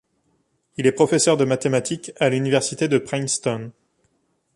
[0.77, 3.71] Il est professeur de mathématiques à l'université de Princeton.